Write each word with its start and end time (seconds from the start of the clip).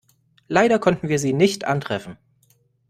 Leider 0.47 0.79
konnten 0.79 1.09
wir 1.09 1.19
Sie 1.19 1.31
nicht 1.31 1.65
antreffen. 1.65 2.17